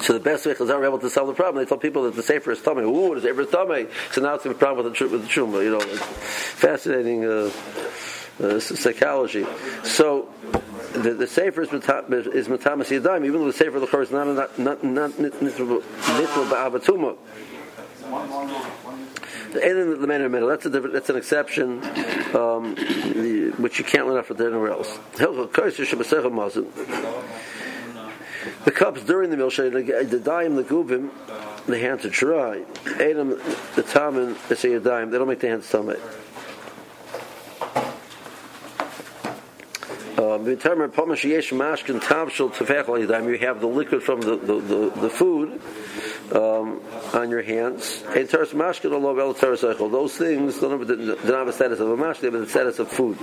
So 0.00 0.12
the 0.12 0.20
best 0.20 0.46
way 0.46 0.54
Chazal 0.54 0.78
were 0.78 0.84
able 0.84 0.98
to 0.98 1.10
solve 1.10 1.28
the 1.28 1.34
problem, 1.34 1.64
they 1.64 1.68
told 1.68 1.80
people 1.80 2.04
that 2.04 2.14
the 2.14 2.22
Sefer 2.22 2.52
is 2.52 2.62
tummy. 2.62 2.82
Ooh, 2.82 3.14
the 3.14 3.22
Sefer 3.22 3.40
is 3.42 3.50
tummy. 3.50 3.86
So 4.12 4.20
now 4.20 4.34
it's 4.34 4.46
a 4.46 4.54
problem 4.54 4.84
with 4.84 4.98
the, 4.98 5.08
with 5.08 5.22
the 5.22 5.28
Shuma. 5.28 5.64
You 5.64 5.70
know, 5.70 5.80
fascinating 5.80 7.24
uh, 7.24 7.50
uh, 8.42 8.60
psychology. 8.60 9.46
So 9.82 10.28
the, 11.02 11.14
the 11.14 11.26
Sefer 11.26 11.62
is 11.62 11.68
Matamas 11.68 12.26
Yadayim, 12.26 13.24
even 13.26 13.40
though 13.40 13.46
the 13.46 13.52
Sefer 13.52 13.80
the 13.80 13.98
is 14.00 14.10
not 14.10 14.26
not 14.26 14.58
not 14.58 14.84
not 14.84 15.10
Nitva 15.12 15.82
Ba'abatuma. 16.48 17.16
The 19.52 19.96
the 19.98 20.06
man 20.06 20.20
in 20.20 20.24
the 20.24 20.28
middle. 20.28 20.48
That's 20.48 20.66
a 20.66 20.70
different, 20.70 20.94
that's 20.94 21.10
an 21.10 21.16
exception, 21.16 21.82
um, 22.34 22.74
the, 22.74 23.54
which 23.58 23.78
you 23.78 23.84
can't 23.84 24.06
learn 24.06 24.18
off 24.18 24.30
of 24.30 24.40
anywhere 24.40 24.70
else. 24.70 24.98
The 28.64 28.70
cups 28.70 29.02
during 29.02 29.30
the 29.30 29.36
meal, 29.36 29.50
the 29.50 30.20
daim, 30.24 30.56
the 30.56 30.62
gubim, 30.62 31.10
the 31.66 31.78
hands 31.78 32.04
are 32.04 32.10
dry. 32.10 32.64
Adam, 33.00 33.30
the 33.30 33.82
tamin, 33.82 34.36
they 34.48 34.54
say 34.54 34.72
a 34.74 34.80
dime. 34.80 35.10
They 35.10 35.18
don't 35.18 35.28
make 35.28 35.40
the 35.40 35.48
hands 35.48 35.68
tummy. 35.68 35.96
Um, 40.46 40.52
you 43.28 43.38
have 43.38 43.60
the 43.60 43.66
liquid 43.66 44.02
from 44.02 44.20
the, 44.20 44.36
the, 44.36 44.60
the, 44.60 44.90
the 45.00 45.10
food 45.10 45.60
um, 46.32 46.80
on 47.12 47.30
your 47.30 47.42
hands. 47.42 48.02
Those 48.02 48.30
things 50.16 50.60
don't 50.60 50.78
have, 50.78 50.88
don't 50.88 51.46
have 51.46 51.54
status 51.54 51.80
of 51.80 51.90
a 51.90 51.96
mash, 51.96 52.20
they 52.20 52.30
have 52.30 52.40
the 52.40 52.48
status 52.48 52.78
of 52.78 52.88
food. 52.88 53.18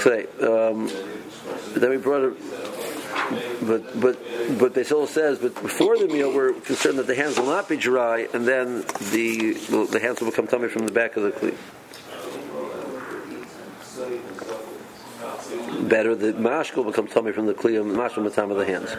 Okay, 0.00 0.26
um, 0.42 0.90
then 1.74 1.90
we 1.90 1.96
brought 1.96 2.22
it 2.22 2.36
but 3.62 4.00
but 4.00 4.18
but 4.58 4.74
Beis 4.74 4.88
Hillel 4.88 5.06
says, 5.06 5.38
but 5.38 5.54
before 5.62 5.98
the 5.98 6.08
meal, 6.08 6.32
we're 6.32 6.52
concerned 6.52 6.98
that 6.98 7.06
the 7.06 7.14
hands 7.14 7.38
will 7.38 7.46
not 7.46 7.68
be 7.68 7.76
dry, 7.76 8.28
and 8.34 8.46
then 8.46 8.82
the 9.12 9.54
the 9.90 10.00
hands 10.00 10.20
will 10.20 10.30
become 10.30 10.46
tummy 10.46 10.68
from 10.68 10.86
the 10.86 10.92
back 10.92 11.16
of 11.16 11.22
the 11.22 11.32
cleat. 11.32 11.54
Better 15.88 16.14
the 16.14 16.32
mashkin 16.32 16.76
will 16.76 16.84
become 16.84 17.06
tummy 17.06 17.32
from 17.32 17.46
the 17.46 17.54
kli 17.54 17.78
of 17.78 17.86
mashkin 17.86 18.24
the 18.24 18.30
time 18.30 18.50
of 18.50 18.56
the 18.56 18.64
hands. 18.64 18.90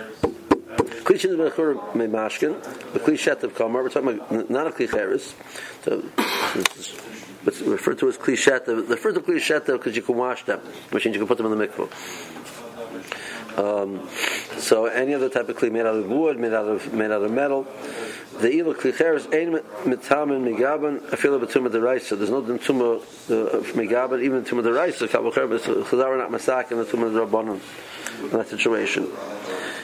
Kli 1.04 1.20
shin 1.20 1.32
b'chur 1.32 1.96
me 1.96 2.06
mashkin, 2.08 2.62
the 2.94 3.00
kli 3.00 3.18
shet 3.18 3.44
of 3.44 3.56
kamar. 3.56 3.84
We're 3.84 3.90
talking 3.90 4.20
about 4.20 4.50
not 4.50 4.68
a 4.68 4.72
kli 4.72 4.90
cheres. 4.90 5.36
So 5.84 6.04
it's 7.46 7.62
referred 7.62 8.00
to 8.00 8.08
as 8.10 8.18
kli. 8.18 8.88
The 8.88 8.98
first 8.98 9.18
kli 9.20 9.40
shet 9.40 9.66
because 9.66 9.96
you 9.96 10.02
can 10.02 10.16
wash 10.16 10.44
them, 10.46 10.60
which 10.92 11.06
means 11.06 11.16
you 11.16 11.22
can 11.22 11.28
put 11.28 11.38
them 11.38 11.52
in 11.52 11.58
the 11.58 11.68
mikvah. 11.68 11.90
Um, 13.58 14.10
so 14.58 14.86
any 14.86 15.14
other 15.14 15.30
type 15.30 15.48
of 15.48 15.56
kli 15.58 15.72
made 15.72 15.86
out 15.86 15.96
of 15.96 16.10
wood, 16.10 16.40
made 16.40 16.54
out 16.54 16.68
of 16.68 16.94
made 16.94 17.12
out 17.12 17.24
of 17.24 17.32
metal. 17.32 17.68
The 18.40 18.52
ilo 18.52 18.74
klicheres 18.74 19.32
ein 19.34 19.62
mitamen 19.86 20.44
migaben 20.44 21.00
afilo 21.10 21.40
betuma 21.40 21.70
deraisa. 21.70 22.18
There's 22.18 22.30
no 22.30 22.42
tuma 22.42 22.98
uh, 22.98 23.62
migaben 23.74 24.22
even 24.22 24.44
tuma 24.44 24.62
deraisa. 24.62 25.08
Kabocher 25.08 25.48
Chazal 25.58 26.18
not 26.18 26.32
masak 26.32 26.72
and 26.72 26.82
the 26.82 26.86
tuma 26.86 27.10
rabbanon 27.12 27.62
in 28.24 28.30
that 28.32 28.50
situation. 28.50 29.06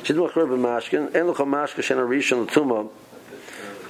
Shidmo 0.03 0.31
chur 0.33 0.47
b'mashkin 0.47 1.15
ein 1.15 1.33
locha 1.33 1.45
mashka 1.45 1.81
shena 1.81 2.05
rishon 2.05 2.45
l'tuma. 2.45 2.89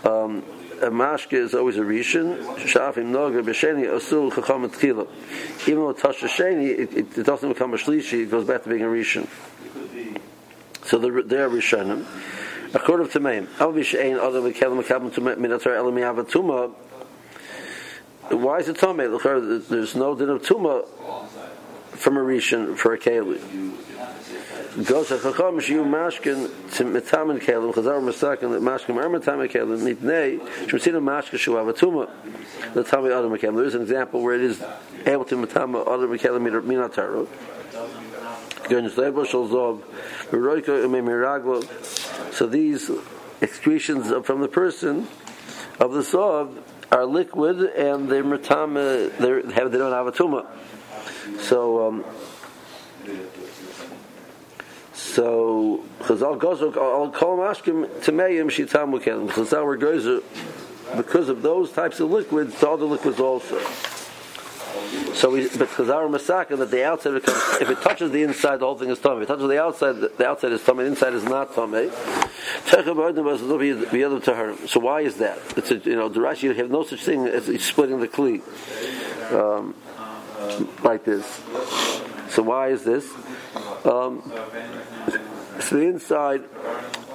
Um, 0.08 0.44
a 0.80 0.92
mashka 0.92 1.34
is 1.34 1.56
always 1.56 1.78
a 1.78 1.82
rishon. 1.82 2.44
Shafim 2.58 3.12
noga 3.12 3.42
b'sheni 3.42 3.88
asul 3.88 4.32
chacham 4.32 4.70
tchila. 4.70 5.08
Even 5.68 5.80
though 5.80 5.90
it 5.90 5.98
touches 5.98 6.30
sheni, 6.30 6.68
it, 6.68 7.18
it, 7.18 7.26
doesn't 7.26 7.50
become 7.50 7.74
a 7.74 7.78
shlishi. 7.78 8.24
It 8.24 8.30
goes 8.30 8.46
back 8.46 8.62
to 8.64 8.70
being 8.70 8.84
a 8.84 8.86
rishon. 8.86 9.28
So 10.84 11.00
they're, 11.00 11.24
they're 11.24 11.50
rishonim. 11.50 12.06
According 12.74 13.10
to 13.10 13.20
Mekelim 13.20 13.48
Mekabim 14.84 16.32
to. 16.32 16.76
Why 18.38 18.60
is 18.60 18.70
it 18.70 18.78
Tomei? 18.78 19.68
There's 19.68 19.94
no 19.96 20.16
din 20.16 20.30
of 20.30 20.42
Tuma 20.42 20.88
from 21.90 22.16
a 22.16 22.22
Rishon 22.22 22.78
for 22.78 22.94
a 22.94 22.98
Keli. 22.98 23.42
Goes 24.86 25.12
a 25.12 25.20
Chacham 25.20 25.60
Mashkin 25.60 26.50
to 26.78 26.86
Kelim 27.42 27.42
Mashkin 28.62 28.96
Kelim 29.50 31.02
Mashkin 31.02 31.36
Avatuma 31.62 32.08
the. 32.74 33.54
There 33.54 33.66
is 33.66 33.76
an 33.76 33.82
example 33.82 34.22
where 34.22 34.36
it 34.36 34.42
is 34.42 34.64
able 35.06 35.26
to 35.26 35.36
Metama 35.36 35.86
Other 35.86 36.08
Mekelim 36.08 36.62
Minatar. 36.64 37.28
So 42.32 42.48
these 42.48 42.92
excretions 43.42 44.26
from 44.26 44.42
the 44.42 44.48
person 44.48 45.08
of 45.78 45.92
the 45.92 46.04
sov 46.04 46.58
are 46.90 47.06
liquid 47.06 47.60
and 47.60 48.10
they're 48.10 48.24
matama, 48.24 49.10
they 49.18 49.54
have 49.54 49.74
their 49.74 49.84
own 49.84 49.92
avatuma. 49.92 50.46
So, 51.40 51.88
um, 51.88 52.06
so 54.94 55.84
Chazal 56.00 56.40
goes 56.40 56.62
al 56.62 57.12
kol 57.12 57.38
mashkim 57.40 57.88
tameim 58.00 58.50
shitam 58.50 58.98
ukelim. 58.98 59.30
Chazal 59.32 59.66
were 59.66 60.22
because 60.96 61.28
of 61.28 61.42
those 61.42 61.74
types 61.74 62.00
of 62.00 62.10
liquids 62.10 62.58
to 62.62 62.70
other 62.70 62.86
liquids 62.86 63.20
also. 63.20 63.60
So 65.22 65.30
we, 65.30 65.48
but 65.50 65.70
Chazal 65.70 66.10
Masaka 66.10 66.58
that 66.58 66.72
the 66.72 66.84
outside 66.84 67.14
becomes, 67.14 67.62
if 67.62 67.70
it 67.70 67.80
touches 67.84 68.10
the 68.10 68.24
inside, 68.24 68.58
the 68.58 68.66
whole 68.66 68.76
thing 68.76 68.90
is 68.90 68.98
tummy. 68.98 69.18
If 69.18 69.30
it 69.30 69.34
touches 69.34 69.48
the 69.48 69.62
outside, 69.62 69.98
the 70.18 70.28
outside 70.28 70.52
is 70.52 70.64
tummy. 70.64 70.84
The 70.84 70.90
inside 70.90 71.14
is 71.14 71.24
not 71.24 71.54
tummy. 71.54 71.92
So 74.68 74.80
why 74.80 75.02
is 75.02 75.18
that? 75.18 75.38
It's 75.56 75.70
a, 75.70 75.76
you 75.78 75.96
know, 75.96 76.10
the 76.10 76.22
Rashi 76.22 76.42
you 76.42 76.54
have 76.54 76.72
no 76.72 76.82
such 76.82 77.04
thing 77.04 77.28
as 77.28 77.46
splitting 77.64 78.00
the 78.00 78.08
kli 78.08 78.42
um, 79.32 79.76
like 80.84 81.06
this. 81.06 81.24
So 82.30 82.42
why 82.42 82.70
is 82.70 82.84
this? 82.84 83.08
Um, 83.86 84.24
so 85.60 85.76
the 85.76 85.86
inside, 85.86 86.50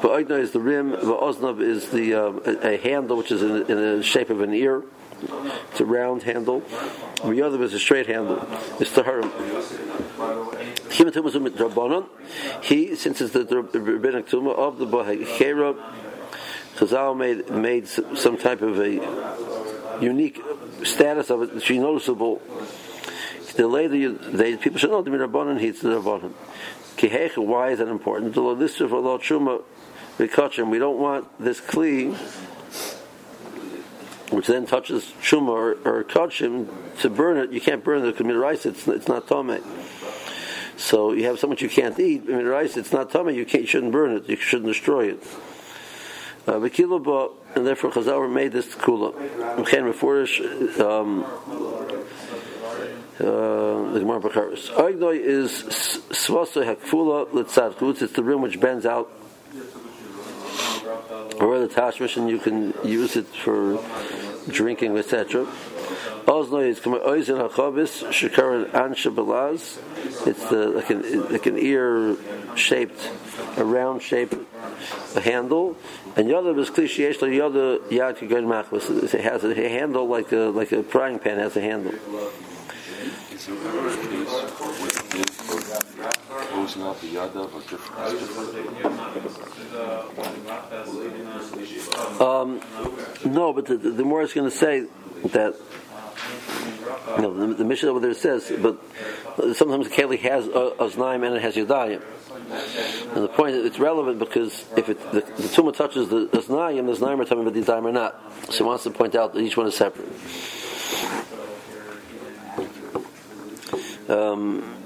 Ba'idna 0.00 0.38
is 0.38 0.52
the 0.52 0.60
rim, 0.60 0.92
Va'oznav 0.92 1.60
is 1.60 1.90
the 1.90 2.14
um, 2.14 2.40
a, 2.46 2.74
a, 2.74 2.76
handle 2.76 3.16
which 3.16 3.32
is 3.32 3.42
in, 3.42 3.62
in 3.62 3.98
the 3.98 4.02
shape 4.04 4.30
of 4.30 4.42
an 4.42 4.54
ear. 4.54 4.84
It's 5.22 5.80
a 5.80 5.84
round 5.84 6.22
handle. 6.22 6.62
The 7.24 7.42
other 7.42 7.62
is 7.62 7.72
a 7.72 7.78
straight 7.78 8.06
handle. 8.06 8.46
It's 8.80 8.92
the 8.92 9.02
harim. 9.02 9.30
He, 12.62 12.94
since 12.96 13.20
it's 13.20 13.32
the 13.32 13.62
rabbinic 13.72 14.28
tumah 14.28 14.56
of 14.56 14.78
the 14.78 14.86
Bahakera, 14.86 15.76
Chazal 16.76 17.16
made 17.16 17.48
made 17.50 17.88
some 17.88 18.36
type 18.36 18.60
of 18.60 18.78
a 18.78 19.98
unique 20.00 20.42
status 20.82 21.30
of 21.30 21.42
it. 21.42 21.50
It's 21.54 21.70
noticeable. 21.70 22.42
The 23.54 23.66
later 23.66 24.12
they 24.12 24.56
people 24.56 24.78
should 24.78 24.90
oh, 24.90 25.00
know 25.00 25.02
the 25.02 25.10
rabbanon. 25.10 25.58
He's 25.58 25.80
the 25.80 26.00
rabbanon. 26.00 26.32
Why 27.46 27.70
is 27.70 27.78
that 27.78 27.88
important? 27.88 28.34
The 28.34 28.40
list 28.40 28.80
of 28.80 28.92
we 30.70 30.78
don't 30.78 30.98
want 30.98 31.26
this 31.38 31.60
kli 31.60 32.16
which 34.30 34.46
then 34.46 34.66
touches 34.66 35.04
shuma 35.22 35.48
or, 35.48 35.78
or 35.84 36.02
to 36.02 37.10
burn 37.10 37.38
it, 37.38 37.52
you 37.52 37.60
can't 37.60 37.84
burn 37.84 38.04
it 38.04 38.16
because 38.16 38.34
rice 38.34 38.66
it's, 38.66 38.86
it's 38.88 39.08
not 39.08 39.28
tome. 39.28 39.60
So 40.76 41.12
you 41.12 41.24
have 41.26 41.38
so 41.38 41.46
much 41.46 41.62
you 41.62 41.68
can't 41.68 41.98
eat, 41.98 42.28
rice 42.28 42.76
it's 42.76 42.92
not 42.92 43.10
tome, 43.10 43.30
you, 43.30 43.46
you 43.48 43.66
shouldn't 43.66 43.92
burn 43.92 44.16
it, 44.16 44.28
you 44.28 44.36
shouldn't 44.36 44.68
destroy 44.68 45.10
it. 45.12 45.22
Uh, 46.46 46.60
and 46.60 47.66
therefore 47.66 47.90
Chazal 47.90 48.32
made 48.32 48.52
this 48.52 48.66
kula. 48.76 49.12
Mchen 49.56 49.92
Meforish, 49.92 50.80
um, 50.80 51.24
uh, 53.18 53.92
the 53.92 54.00
Gemara 54.00 54.20
Becharis. 54.20 54.70
Oignoi 54.70 55.18
is 55.18 55.50
svasa 55.50 56.64
hakfula 56.64 57.26
litzad 57.30 58.02
It's 58.02 58.12
the 58.12 58.22
rim 58.22 58.42
which 58.42 58.60
bends 58.60 58.86
out 58.86 59.10
or 61.40 61.58
the 61.58 61.68
tashmish 61.68 62.16
and 62.16 62.28
you 62.28 62.38
can 62.38 62.74
use 62.84 63.16
it 63.16 63.26
for 63.26 63.82
drinking, 64.48 64.96
etc. 64.96 65.46
Is 66.28 66.50
ansha. 68.72 69.12
It's 70.26 70.48
the 70.48 70.68
like 70.68 70.90
an 70.90 71.28
like 71.30 71.46
an 71.46 71.58
ear 71.58 72.16
shaped, 72.56 73.10
a 73.56 73.64
round 73.64 74.02
shaped 74.02 74.34
handle. 75.20 75.76
And 76.16 76.28
yada 76.28 76.58
is 76.58 76.70
klishiyesh 76.70 77.20
the 77.20 77.28
yada 77.28 77.78
yad 77.90 78.18
kigan 78.18 78.46
machmas. 78.46 79.14
It 79.14 79.20
has 79.20 79.44
a 79.44 79.54
handle 79.54 80.08
like 80.08 80.32
a 80.32 80.50
like 80.50 80.72
a 80.72 80.82
frying 80.82 81.18
pan 81.20 81.38
has 81.38 81.56
a 81.56 81.60
handle. 81.60 81.94
Closing 86.66 86.82
out 86.82 87.00
the 87.00 87.06
yada 87.06 87.48
or 92.18 92.40
um, 92.42 92.60
no, 93.24 93.52
but 93.52 93.66
the, 93.66 93.76
the 93.76 94.04
more 94.04 94.22
is 94.22 94.32
going 94.32 94.50
to 94.50 94.56
say 94.56 94.86
that 95.26 95.54
you 97.14 97.22
know, 97.22 97.32
the, 97.34 97.54
the 97.54 97.64
mission 97.64 97.88
over 97.88 98.00
there 98.00 98.14
says, 98.14 98.52
but 98.60 98.80
sometimes 99.54 99.88
the 99.88 99.94
keli 99.94 100.18
has 100.18 100.48
aznaim 100.48 101.24
and 101.24 101.36
it 101.36 101.42
has 101.42 101.54
yadayim. 101.54 102.02
And 103.14 103.22
the 103.22 103.28
point 103.28 103.54
is, 103.54 103.64
it's 103.64 103.78
relevant 103.78 104.18
because 104.18 104.64
if 104.76 104.88
it, 104.88 104.98
the, 105.12 105.20
the 105.20 105.48
tumah 105.48 105.72
touches 105.72 106.08
the 106.08 106.26
aznayim, 106.26 106.86
the 106.86 106.94
aznayim 106.94 107.20
are 107.20 107.24
telling 107.26 107.44
me, 107.44 107.52
but 107.52 107.64
the 107.64 107.72
are 107.72 107.92
not. 107.92 108.20
So 108.46 108.64
he 108.64 108.64
wants 108.64 108.82
to 108.82 108.90
point 108.90 109.14
out 109.14 109.34
that 109.34 109.40
each 109.40 109.56
one 109.56 109.68
is 109.68 109.76
separate. 109.76 110.08
Um, 114.08 114.85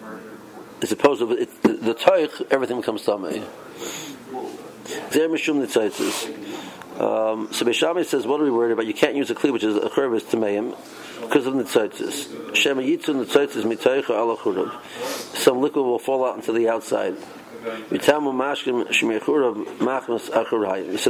as 0.83 0.93
opposed 0.93 1.21
to 1.21 1.33
it, 1.33 1.63
the, 1.63 1.73
the 1.75 1.95
toich, 1.95 2.47
everything 2.51 2.81
becomes 2.81 3.05
tamei. 3.05 3.45
Zer 5.13 5.29
mishum 5.29 5.61
um, 7.01 7.49
so 7.51 7.65
Beishamai 7.65 8.05
says, 8.05 8.27
what 8.27 8.41
are 8.43 8.45
we 8.45 8.51
worried 8.51 8.73
about? 8.73 8.85
You 8.85 8.93
can't 8.93 9.15
use 9.15 9.31
a 9.31 9.35
kli 9.35 9.51
which 9.51 9.65
is 9.65 9.75
a 9.75 9.89
cherbis 9.89 10.21
tameim 10.25 10.77
because 11.23 11.47
of 11.47 11.55
nitzotzis. 11.55 12.55
Shema 12.55 12.83
yitzun 12.83 13.25
nitzotzis 13.25 13.63
mitoicha 13.63 14.11
ala. 14.11 14.37
Some 15.35 15.63
liquid 15.63 15.83
will 15.83 15.99
fall 15.99 16.27
out 16.27 16.37
into 16.37 16.53
the 16.53 16.69
outside. 16.69 17.17
So 17.63 18.21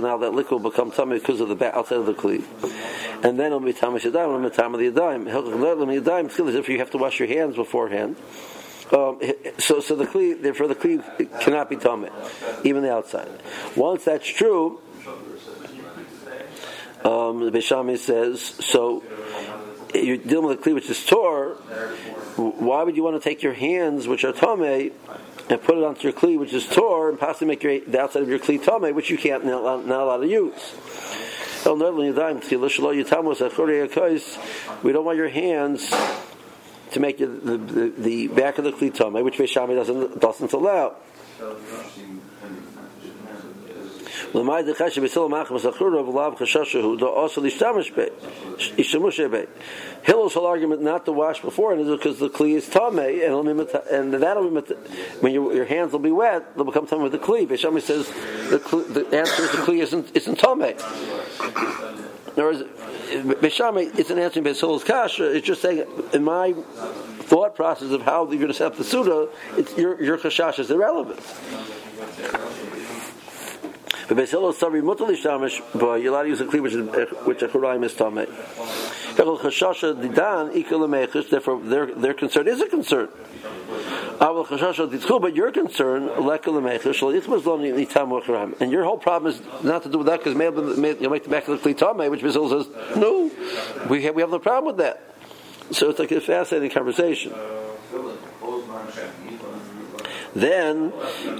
now 0.00 0.18
that 0.18 0.32
liquid 0.32 0.62
will 0.62 0.70
become 0.70 0.92
tummy 0.92 1.18
because 1.18 1.40
of 1.40 1.48
the 1.48 1.76
outside 1.76 1.98
of 1.98 2.06
the 2.06 2.14
kli, 2.14 2.44
and 3.24 3.38
then 3.38 3.46
it'll 3.46 3.60
be 3.60 3.72
tummy 3.72 3.98
shadayim 3.98 4.44
and 4.44 4.54
tummy 4.54 4.88
the 4.88 5.00
yadayim. 5.00 5.26
Yadayim 5.26 6.54
if 6.54 6.68
you 6.68 6.78
have 6.78 6.90
to 6.90 6.98
wash 6.98 7.18
your 7.18 7.28
hands 7.28 7.56
beforehand. 7.56 8.16
Um, 8.92 9.20
so, 9.58 9.80
so 9.80 9.94
the 9.94 10.04
kli, 10.04 10.40
therefore 10.40 10.66
the 10.66 10.74
kli 10.74 11.40
cannot 11.40 11.70
be 11.70 11.76
tummy, 11.76 12.08
even 12.64 12.82
the 12.82 12.92
outside. 12.92 13.30
Once 13.76 14.04
that's 14.04 14.26
true, 14.26 14.80
um, 17.04 17.44
the 17.44 17.52
Beis 17.52 17.62
Shammai 17.62 17.96
says, 17.96 18.40
so 18.42 19.04
you're 19.94 20.16
dealing 20.16 20.46
with 20.46 20.58
a 20.58 20.62
kli 20.62 20.74
which 20.74 20.90
is 20.90 21.04
tor. 21.06 21.54
Why 22.36 22.82
would 22.82 22.96
you 22.96 23.04
want 23.04 23.20
to 23.22 23.28
take 23.28 23.42
your 23.42 23.54
hands, 23.54 24.08
which 24.08 24.24
are 24.24 24.32
tame, 24.32 24.92
and 25.48 25.62
put 25.62 25.78
it 25.78 25.84
onto 25.84 26.02
your 26.02 26.12
kli, 26.12 26.38
which 26.38 26.52
is 26.52 26.66
tor, 26.66 27.10
and 27.10 27.18
possibly 27.18 27.46
make 27.46 27.62
your, 27.62 27.80
the 27.80 28.00
outside 28.00 28.22
of 28.22 28.28
your 28.28 28.40
kli 28.40 28.60
tame, 28.62 28.94
which 28.94 29.10
you 29.10 29.18
can't 29.18 29.44
not, 29.44 29.86
not 29.86 30.00
allowed 30.00 30.18
to 30.18 30.28
use? 30.28 30.74
We 34.82 34.92
don't 34.92 35.04
want 35.04 35.16
your 35.16 35.28
hands 35.28 35.94
to 36.92 37.00
make 37.00 37.18
the, 37.18 37.26
the, 37.26 37.92
the 37.96 38.28
back 38.28 38.58
of 38.58 38.64
the 38.64 38.72
kli 38.72 38.92
tame, 38.92 39.24
which 39.24 39.38
Beis 39.38 39.48
Shammai 39.48 39.74
doesn't 39.74 40.20
doesn't 40.20 40.52
allow. 40.52 40.96
Lamai 44.32 44.64
de 44.64 44.74
chashe 44.74 45.02
b'sil 45.02 45.28
machmas 45.28 45.70
achurav 45.70 46.12
lav 46.12 46.38
chashashahu 46.38 46.98
do 46.98 47.08
also 47.08 47.40
lishtamish 47.40 47.94
be 47.96 48.10
ishtamush 48.80 49.30
be. 49.30 49.46
Hillel's 50.02 50.34
whole 50.34 50.46
argument 50.46 50.82
not 50.82 51.04
to 51.04 51.12
wash 51.12 51.40
before 51.40 51.74
is 51.76 51.88
because 51.88 52.18
the 52.18 52.28
kli 52.28 52.54
is 52.54 52.68
tamei 52.68 53.26
and 53.26 54.12
and 54.14 54.22
that'll 54.22 54.48
be 54.48 54.74
when 55.20 55.32
your, 55.32 55.52
your 55.54 55.64
hands 55.64 55.92
will 55.92 55.98
be 55.98 56.12
wet 56.12 56.54
they'll 56.54 56.64
become 56.64 56.86
tamei 56.86 57.04
with 57.04 57.12
the 57.12 57.18
kli. 57.18 57.48
Beis 57.48 57.58
Shammai 57.58 57.80
says 57.80 58.06
the, 58.50 58.58
the 59.08 59.18
answer 59.18 59.42
is 59.42 59.50
the 59.50 59.58
kli 59.58 59.82
isn't 59.82 60.16
isn't 60.16 60.38
tamei. 60.38 60.76
In 62.36 62.42
other 62.42 62.52
words, 62.52 62.62
Beis 63.40 63.52
Shammai, 63.52 63.90
it's 63.96 64.10
an 64.10 64.18
answer 64.18 64.40
to 64.40 64.54
Hillel's 64.54 64.84
kasha. 64.84 65.34
It's 65.34 65.46
just 65.46 65.62
saying 65.62 65.84
in 66.12 66.22
my 66.22 66.52
thought 66.52 67.54
process 67.54 67.90
of 67.90 68.02
how 68.02 68.24
you're 68.28 68.36
going 68.36 68.48
to 68.48 68.54
set 68.54 68.68
up 68.68 68.76
the 68.76 68.84
suda, 68.84 69.28
it's 69.56 69.76
your 69.76 70.00
your 70.02 70.18
chashash 70.18 70.58
is 70.58 70.70
irrelevant. 70.70 71.18
But 74.08 74.16
Beisilo 74.18 74.52
Sabri 74.52 74.82
Mutali 74.82 75.16
Shamish, 75.16 75.62
but 75.78 76.02
you're 76.02 76.12
allowed 76.12 76.24
to 76.24 76.28
use 76.30 76.40
a 76.40 76.44
kli 76.46 76.60
which 76.60 76.74
is 76.74 76.88
which 77.26 77.42
a 77.42 77.48
Churaim 77.48 77.84
is 77.84 77.94
Ikal 80.50 80.88
Mechus, 80.88 81.30
therefore 81.30 81.60
their 81.60 81.86
their 81.86 82.14
concern 82.14 82.48
is 82.48 82.60
a 82.60 82.66
concern. 82.68 83.08
But 84.20 85.34
your 85.34 85.50
concern, 85.50 86.08
and 88.60 88.72
your 88.72 88.84
whole 88.84 88.98
problem 88.98 89.32
is 89.32 89.40
not 89.64 89.82
to 89.84 89.88
do 89.88 89.96
with 89.98 90.06
that 90.08 90.22
because 90.22 90.34
you'll 90.34 91.10
make 91.10 91.24
the 91.24 91.30
the 91.30 91.58
klitame, 91.58 92.10
which 92.10 92.20
Beis 92.20 92.32
Hillel 92.32 92.62
says, 92.64 92.68
no, 92.96 93.30
we 93.88 94.02
have, 94.04 94.14
we 94.14 94.20
have 94.20 94.30
no 94.30 94.38
problem 94.38 94.76
with 94.76 94.84
that. 94.84 95.02
So 95.70 95.88
it's 95.88 95.98
like 95.98 96.12
a 96.12 96.20
fascinating 96.20 96.70
conversation 96.70 97.32
then 100.34 100.92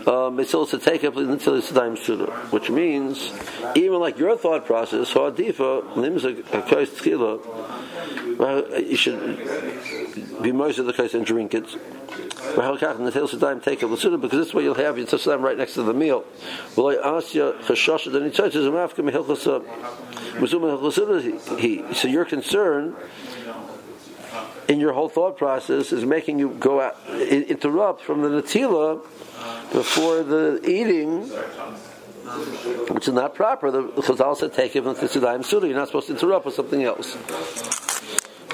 um, 0.07 0.41
it's 0.41 0.55
also 0.55 0.79
take 0.79 1.05
up 1.05 1.17
until 1.17 1.55
it's 1.55 1.71
time 1.71 1.97
suda, 1.97 2.27
which 2.51 2.71
means 2.71 3.33
even 3.75 4.01
like 4.01 4.19
your 4.19 4.37
thought 4.37 4.67
process, 4.67 5.09
so 5.09 5.31
adifa 5.31 5.83
limza 5.95 6.31
well, 8.41 8.81
you 8.81 8.97
should 8.97 10.43
be 10.43 10.51
moist 10.51 10.79
of 10.79 10.87
the 10.87 10.95
case 10.95 11.13
and 11.15 11.27
drink 11.27 11.55
it. 11.55 11.67
Take 13.63 13.83
it 13.83 14.21
because 14.21 14.39
this 14.47 14.55
way 14.55 14.63
you'll 14.63 14.75
have. 14.75 14.99
It's 14.99 15.25
time 15.25 15.43
right 15.43 15.59
next 15.59 15.75
to 15.75 15.83
the 15.83 15.93
meal. 15.93 16.25
Well, 16.75 16.89
I 16.89 17.17
ask 17.17 17.35
you, 17.35 17.55
So 21.95 22.09
your 22.09 22.25
concern 22.25 22.97
in 24.71 24.79
your 24.79 24.93
whole 24.93 25.09
thought 25.09 25.37
process 25.37 25.93
is 25.93 26.05
making 26.05 26.39
you 26.39 26.51
go 26.61 26.81
out, 26.81 26.97
interrupt 27.09 28.03
from 28.03 28.23
the 28.23 28.29
natila 28.29 29.03
before 29.73 30.23
the 30.23 30.61
eating, 30.65 31.23
which 32.95 33.09
is 33.09 33.15
not 33.15 33.35
proper. 33.35 33.73
The 33.73 33.83
Chazal 33.83 34.37
said 34.37 34.53
take 34.55 34.77
it 34.77 34.85
from 34.85 34.95
the 34.95 35.09
Suda. 35.43 35.67
You're 35.67 35.77
not 35.77 35.89
supposed 35.89 36.07
to 36.07 36.13
interrupt 36.13 36.47
with 36.47 36.55
something 36.55 36.85
else. 36.85 37.17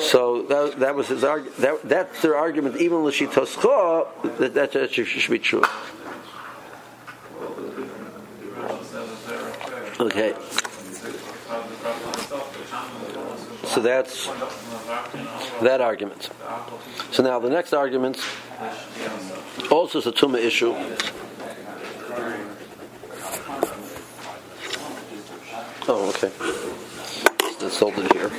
So 0.00 0.42
that, 0.44 0.78
that 0.78 0.94
was 0.94 1.08
his 1.08 1.22
argument. 1.22 1.56
That, 1.58 1.82
that's 1.82 2.22
their 2.22 2.36
argument, 2.36 2.80
even 2.80 2.98
l'shitoscha, 3.04 4.38
that, 4.38 4.72
that 4.72 4.92
should 4.92 5.30
be 5.30 5.38
true. 5.38 5.64
Okay. 10.00 10.34
So 13.76 13.82
that's 13.82 14.26
that 15.60 15.82
argument. 15.82 16.30
So 17.10 17.22
now 17.22 17.38
the 17.38 17.50
next 17.50 17.74
argument 17.74 18.16
also 19.70 19.98
is 19.98 20.06
a 20.06 20.12
tumah 20.12 20.38
issue. 20.38 20.74
Oh, 25.86 26.08
okay. 26.08 26.32
It's 27.60 27.76
sold 27.76 27.98
it 27.98 28.10
here. 28.14 28.30